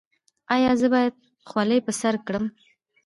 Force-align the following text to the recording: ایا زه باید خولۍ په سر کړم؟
ایا 0.55 0.71
زه 0.79 0.87
باید 0.93 1.13
خولۍ 1.49 1.79
په 1.85 1.91
سر 1.99 2.15
کړم؟ 2.25 2.45